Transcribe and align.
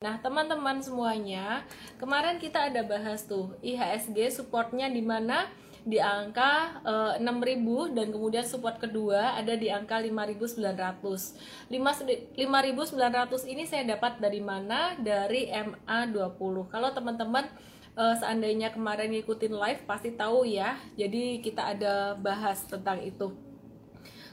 Nah, 0.00 0.16
teman-teman 0.16 0.80
semuanya, 0.80 1.60
kemarin 2.00 2.40
kita 2.40 2.72
ada 2.72 2.80
bahas 2.80 3.20
tuh 3.28 3.52
IHSG 3.60 4.32
supportnya 4.32 4.88
di 4.88 5.04
mana 5.04 5.44
di 5.84 6.00
angka 6.00 6.80
e, 6.80 7.20
6000 7.20 7.92
dan 7.92 8.08
kemudian 8.08 8.48
support 8.48 8.80
kedua 8.80 9.36
ada 9.36 9.52
di 9.60 9.68
angka 9.68 10.00
5900. 10.00 11.68
5900 11.68 13.52
ini 13.52 13.68
saya 13.68 13.84
dapat 13.92 14.24
dari 14.24 14.40
mana? 14.40 14.96
Dari 14.96 15.52
MA20. 15.52 16.72
Kalau 16.72 16.88
teman-teman 16.96 17.44
e, 17.92 18.04
seandainya 18.24 18.72
kemarin 18.72 19.12
ngikutin 19.12 19.52
live 19.52 19.84
pasti 19.84 20.16
tahu 20.16 20.48
ya. 20.48 20.80
Jadi 20.96 21.44
kita 21.44 21.76
ada 21.76 22.16
bahas 22.16 22.64
tentang 22.64 23.04
itu. 23.04 23.49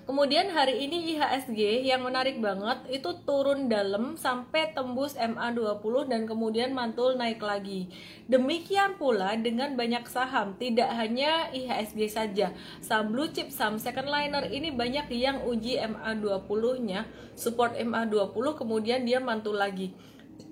Kemudian 0.08 0.48
hari 0.56 0.88
ini 0.88 1.20
IHSG 1.20 1.84
yang 1.84 2.00
menarik 2.00 2.40
banget 2.40 2.80
itu 2.88 3.12
turun 3.28 3.68
dalam 3.68 4.16
sampai 4.16 4.72
tembus 4.72 5.20
MA20 5.20 6.08
dan 6.08 6.24
kemudian 6.24 6.72
mantul 6.72 7.20
naik 7.20 7.44
lagi. 7.44 7.92
Demikian 8.32 8.96
pula 8.96 9.36
dengan 9.36 9.76
banyak 9.76 10.08
saham, 10.08 10.56
tidak 10.56 10.88
hanya 10.96 11.52
IHSG 11.52 12.08
saja. 12.08 12.56
Saham 12.80 13.12
blue 13.12 13.28
chip, 13.36 13.52
saham 13.52 13.84
second 13.84 14.08
liner 14.08 14.48
ini 14.48 14.72
banyak 14.72 15.12
yang 15.12 15.44
uji 15.44 15.76
MA20-nya, 15.76 17.04
support 17.36 17.76
MA20 17.76 18.64
kemudian 18.64 19.04
dia 19.04 19.20
mantul 19.20 19.60
lagi. 19.60 19.92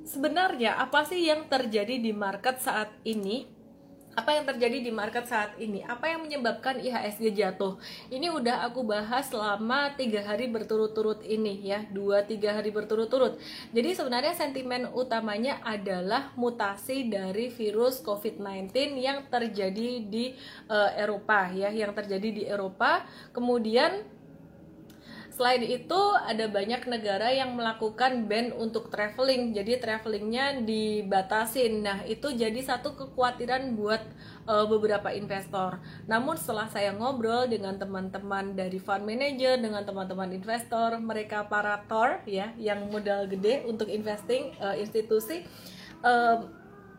Sebenarnya 0.04 0.76
apa 0.84 1.08
sih 1.08 1.32
yang 1.32 1.48
terjadi 1.48 1.96
di 1.96 2.12
market 2.12 2.60
saat 2.60 2.91
ini? 3.08 3.55
Apa 4.16 4.32
yang 4.32 4.48
terjadi 4.48 4.80
di 4.80 4.92
market 4.96 5.28
saat 5.28 5.60
ini? 5.60 5.84
Apa 5.84 6.08
yang 6.08 6.24
menyebabkan 6.24 6.80
IHSG 6.80 7.36
jatuh? 7.36 7.76
Ini 8.08 8.32
udah 8.32 8.64
aku 8.64 8.88
bahas 8.88 9.28
selama 9.28 9.91
tiga 10.00 10.24
hari 10.24 10.48
berturut-turut 10.48 11.20
ini 11.28 11.60
ya. 11.60 11.84
Dua 11.91 12.24
tiga 12.24 12.55
hari 12.55 12.72
berturut-turut. 12.72 13.36
Jadi 13.76 13.91
sebenarnya 13.91 14.32
sentimen 14.32 14.88
utamanya 14.96 15.60
adalah 15.68 16.32
mutasi 16.40 17.12
dari 17.12 17.52
virus 17.52 18.00
COVID-19 18.02 18.72
yang 18.96 19.27
terjadi 19.27 19.90
di 20.08 20.32
uh, 20.71 20.96
Eropa 20.96 21.52
ya. 21.52 21.68
Yang 21.76 21.99
terjadi 21.99 22.30
di 22.32 22.43
Eropa. 22.48 23.04
Kemudian 23.36 24.16
Selain 25.36 25.60
itu 25.68 26.00
ada 26.16 26.48
banyak 26.48 26.88
negara 26.88 27.28
yang 27.28 27.60
melakukan 27.60 28.24
ban 28.24 28.55
untuk 28.55 28.88
traveling, 28.88 29.52
jadi 29.52 29.84
travelingnya 29.84 30.64
dibatasin. 30.64 31.84
Nah 31.84 32.08
itu 32.08 32.32
jadi 32.32 32.55
satu 32.64 32.96
kekhawatiran 32.96 33.76
buat 33.76 34.00
uh, 34.48 34.64
beberapa 34.64 35.12
investor. 35.12 35.84
Namun 36.08 36.40
setelah 36.40 36.72
saya 36.72 36.96
ngobrol 36.96 37.52
dengan 37.52 37.76
teman-teman 37.76 38.55
dari 38.55 38.80
fund 38.80 39.04
manager, 39.04 39.60
dengan 39.60 39.84
teman-teman 39.84 40.32
investor, 40.32 41.04
mereka 41.04 41.44
para 41.52 41.84
tor 41.84 42.24
ya, 42.24 42.55
yang 42.55 42.88
modal 42.88 43.27
gede 43.27 43.68
untuk 43.68 43.92
investing 43.92 44.55
uh, 44.64 44.80
institusi. 44.80 45.44
Uh, 45.99 46.48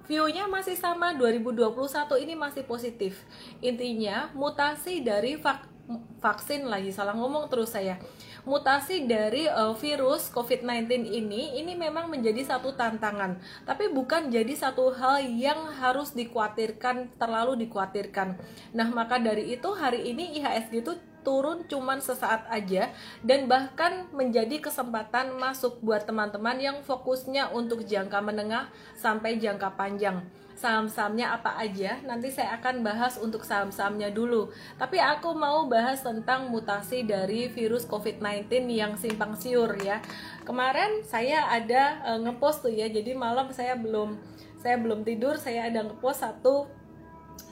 view-nya 0.05 0.45
masih 0.45 0.77
sama 0.77 1.17
2021 1.17 1.73
ini 2.21 2.37
masih 2.37 2.69
positif. 2.69 3.17
Intinya 3.65 4.29
mutasi 4.37 5.01
dari 5.01 5.41
fak 5.41 5.76
vaksin 6.21 6.67
lagi 6.67 6.91
salah 6.93 7.15
ngomong 7.17 7.49
terus 7.53 7.73
saya. 7.73 8.01
Mutasi 8.47 9.11
dari 9.11 9.51
uh, 9.51 9.75
virus 9.75 10.31
COVID-19 10.31 11.11
ini 11.11 11.59
ini 11.59 11.75
memang 11.75 12.07
menjadi 12.07 12.47
satu 12.47 12.79
tantangan. 12.79 13.43
Tapi 13.67 13.91
bukan 13.91 14.31
jadi 14.31 14.55
satu 14.55 14.95
hal 14.95 15.27
yang 15.27 15.67
harus 15.75 16.15
dikhawatirkan 16.15 17.19
terlalu 17.19 17.67
dikhawatirkan. 17.67 18.39
Nah 18.71 18.89
maka 18.95 19.19
dari 19.19 19.51
itu 19.51 19.67
hari 19.75 20.15
ini 20.15 20.39
IHSG 20.39 20.73
itu 20.87 20.95
turun 21.27 21.67
cuman 21.67 21.99
sesaat 21.99 22.47
aja 22.47 22.95
dan 23.27 23.51
bahkan 23.51 24.07
menjadi 24.15 24.63
kesempatan 24.63 25.35
masuk 25.35 25.83
buat 25.83 26.07
teman-teman 26.07 26.55
yang 26.63 26.79
fokusnya 26.87 27.51
untuk 27.51 27.83
jangka 27.83 28.23
menengah 28.23 28.71
sampai 28.95 29.35
jangka 29.43 29.75
panjang 29.75 30.23
saham-sahamnya 30.57 31.37
apa 31.37 31.61
aja 31.61 32.01
nanti 32.09 32.33
saya 32.33 32.57
akan 32.57 32.81
bahas 32.81 33.21
untuk 33.21 33.45
saham-sahamnya 33.45 34.09
dulu. 34.09 34.49
Tapi 34.81 34.97
aku 34.97 35.37
mau 35.37 35.69
bahas 35.69 36.01
tentang 36.01 36.49
mutasi 36.49 37.05
dari 37.05 37.53
virus 37.53 37.85
COVID-19 37.85 38.49
yang 38.73 38.97
simpang 38.97 39.37
siur 39.37 39.77
ya. 39.85 40.01
Kemarin 40.49 41.05
saya 41.05 41.45
ada 41.53 42.01
uh, 42.09 42.19
ngepost 42.25 42.65
tuh 42.65 42.73
ya. 42.73 42.89
Jadi 42.89 43.13
malam 43.13 43.53
saya 43.53 43.77
belum 43.77 44.17
saya 44.57 44.81
belum 44.81 45.05
tidur 45.05 45.37
saya 45.37 45.69
ada 45.69 45.85
ngepost 45.85 46.25
satu 46.25 46.67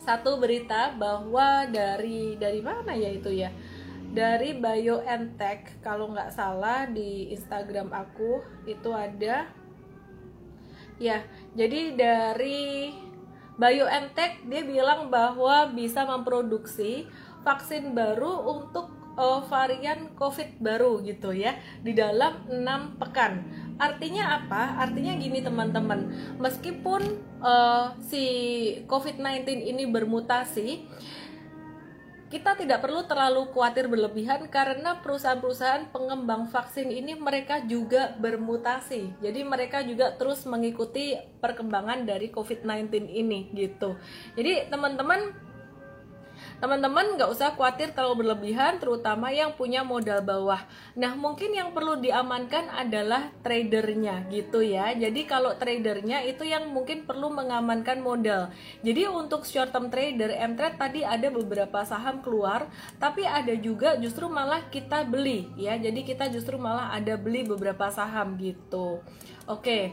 satu 0.03 0.41
berita 0.41 0.97
bahwa 0.97 1.69
dari 1.69 2.41
dari 2.41 2.65
mana 2.65 2.97
ya 2.97 3.13
itu 3.13 3.29
ya? 3.29 3.53
Dari 4.15 4.57
BioNTech 4.57 5.85
kalau 5.85 6.09
nggak 6.09 6.33
salah 6.33 6.89
di 6.89 7.35
Instagram 7.37 7.93
aku 7.93 8.41
itu 8.65 8.95
ada 8.95 9.51
Ya, 10.99 11.27
jadi 11.59 11.99
dari 11.99 12.95
BioNTech 13.59 14.47
dia 14.47 14.63
bilang 14.63 15.11
bahwa 15.11 15.71
bisa 15.75 16.07
memproduksi 16.07 17.07
vaksin 17.43 17.95
baru 17.95 18.47
untuk 18.47 18.91
uh, 19.19 19.43
varian 19.47 20.11
COVID 20.15 20.59
baru 20.59 21.03
gitu 21.07 21.31
ya 21.35 21.55
di 21.83 21.95
dalam 21.95 22.47
enam 22.51 22.99
pekan. 22.99 23.47
Artinya 23.79 24.43
apa? 24.43 24.79
Artinya 24.87 25.19
gini 25.19 25.43
teman-teman, 25.43 26.11
meskipun 26.39 27.03
uh, 27.43 27.95
si 27.99 28.25
COVID-19 28.87 29.47
ini 29.51 29.85
bermutasi, 29.91 30.87
kita 32.35 32.59
tidak 32.59 32.83
perlu 32.83 33.07
terlalu 33.07 33.47
khawatir 33.55 33.87
berlebihan 33.87 34.51
karena 34.51 34.99
perusahaan-perusahaan 34.99 35.95
pengembang 35.95 36.51
vaksin 36.51 36.91
ini 36.91 37.15
mereka 37.15 37.63
juga 37.63 38.11
bermutasi. 38.19 39.23
Jadi 39.23 39.47
mereka 39.47 39.87
juga 39.87 40.11
terus 40.19 40.43
mengikuti 40.43 41.15
perkembangan 41.39 42.03
dari 42.03 42.35
COVID-19 42.35 43.07
ini 43.07 43.55
gitu. 43.55 43.95
Jadi 44.35 44.67
teman-teman 44.67 45.44
teman-teman 46.65 47.21
nggak 47.21 47.29
usah 47.29 47.53
khawatir 47.53 47.93
terlalu 47.93 48.25
berlebihan 48.25 48.81
terutama 48.81 49.29
yang 49.29 49.53
punya 49.53 49.85
modal 49.85 50.25
bawah. 50.25 50.65
Nah 50.97 51.13
mungkin 51.13 51.53
yang 51.53 51.77
perlu 51.77 52.01
diamankan 52.01 52.73
adalah 52.73 53.29
tradernya 53.45 54.25
gitu 54.33 54.65
ya. 54.65 54.97
Jadi 54.97 55.29
kalau 55.29 55.53
tradernya 55.61 56.25
itu 56.25 56.41
yang 56.49 56.73
mungkin 56.73 57.05
perlu 57.05 57.29
mengamankan 57.29 58.01
modal. 58.01 58.49
Jadi 58.81 59.05
untuk 59.05 59.45
short 59.45 59.77
term 59.77 59.93
trader 59.93 60.33
M-Trade 60.33 60.81
tadi 60.81 61.05
ada 61.05 61.29
beberapa 61.29 61.85
saham 61.85 62.25
keluar 62.25 62.73
tapi 62.97 63.29
ada 63.29 63.53
juga 63.61 64.01
justru 64.01 64.33
malah 64.33 64.65
kita 64.73 65.05
beli 65.05 65.53
ya. 65.61 65.77
Jadi 65.77 66.01
kita 66.01 66.33
justru 66.33 66.57
malah 66.57 66.97
ada 66.97 67.21
beli 67.21 67.45
beberapa 67.45 67.93
saham 67.93 68.41
gitu. 68.41 69.05
Oke. 69.45 69.93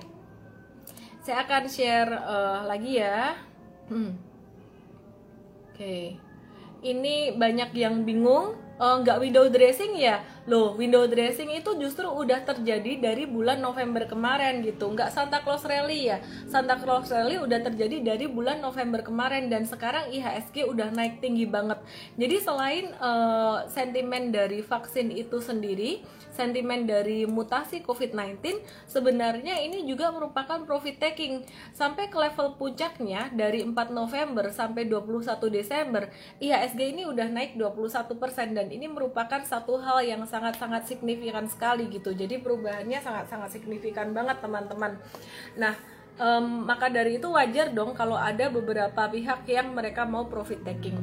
Saya 1.20 1.44
akan 1.44 1.68
share 1.68 2.16
uh, 2.16 2.64
lagi 2.64 2.96
ya. 2.96 3.36
Hmm. 3.92 4.16
oke. 5.68 5.76
okay 5.76 6.31
ini 6.82 7.38
banyak 7.38 7.72
yang 7.78 8.02
bingung 8.02 8.58
uh, 8.82 8.96
nggak 9.06 9.22
window 9.22 9.46
dressing 9.46 9.94
ya? 9.94 10.26
Loh 10.50 10.74
window 10.74 11.06
dressing 11.06 11.54
itu 11.54 11.78
justru 11.78 12.10
udah 12.10 12.42
terjadi 12.42 12.98
dari 12.98 13.30
bulan 13.30 13.62
November 13.62 14.10
kemarin 14.10 14.66
gitu. 14.66 14.90
Nggak 14.90 15.14
Santa 15.14 15.46
Claus 15.46 15.62
Rally 15.62 16.10
ya? 16.10 16.18
Santa 16.50 16.82
Claus 16.82 17.14
Rally 17.14 17.38
udah 17.38 17.62
terjadi 17.62 18.02
dari 18.02 18.26
bulan 18.26 18.58
November 18.58 19.06
kemarin 19.06 19.54
dan 19.54 19.70
sekarang 19.70 20.10
IHSG 20.10 20.66
udah 20.66 20.90
naik 20.90 21.22
tinggi 21.22 21.46
banget. 21.46 21.78
Jadi 22.18 22.36
selain 22.42 22.86
uh, 22.98 23.70
sentimen 23.70 24.34
dari 24.34 24.66
vaksin 24.66 25.14
itu 25.14 25.38
sendiri 25.38 26.02
sentimen 26.32 26.88
dari 26.88 27.28
mutasi 27.28 27.84
COVID-19 27.84 28.64
sebenarnya 28.88 29.60
ini 29.62 29.84
juga 29.84 30.10
merupakan 30.10 30.64
profit 30.64 30.98
taking. 30.98 31.44
Sampai 31.76 32.08
ke 32.08 32.18
level 32.18 32.56
puncaknya 32.56 33.30
dari 33.36 33.62
4 33.62 33.76
November 33.92 34.50
sampai 34.50 34.88
21 34.88 35.38
Desember 35.52 36.08
IHSG 36.40 36.82
ini 36.98 37.04
udah 37.06 37.28
naik 37.30 37.60
21% 37.60 38.56
ini 38.72 38.88
merupakan 38.88 39.44
satu 39.44 39.78
hal 39.84 40.00
yang 40.08 40.24
sangat-sangat 40.24 40.88
signifikan 40.88 41.44
sekali 41.52 41.92
gitu. 41.92 42.16
Jadi 42.16 42.40
perubahannya 42.40 43.04
sangat-sangat 43.04 43.52
signifikan 43.52 44.16
banget 44.16 44.40
teman-teman. 44.40 44.96
Nah 45.60 45.76
um, 46.22 46.66
maka 46.70 46.88
dari 46.88 47.18
itu 47.18 47.28
wajar 47.34 47.74
dong 47.74 47.98
kalau 47.98 48.16
ada 48.16 48.48
beberapa 48.48 49.02
pihak 49.10 49.44
yang 49.50 49.74
mereka 49.74 50.06
mau 50.06 50.30
profit 50.30 50.62
taking 50.62 51.02